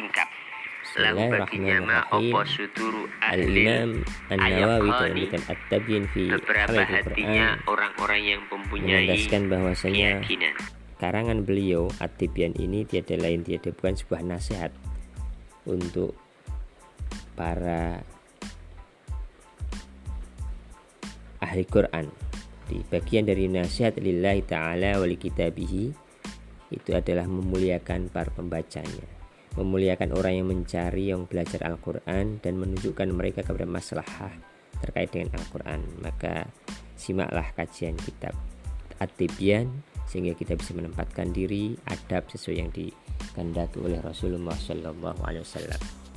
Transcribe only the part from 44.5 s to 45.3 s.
Shallallahu